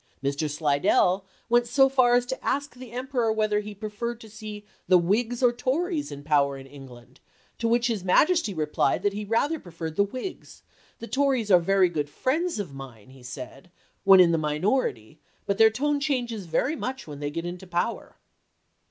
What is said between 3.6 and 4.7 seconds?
preferred to see